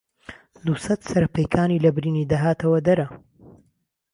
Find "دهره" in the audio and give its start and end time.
2.87-3.07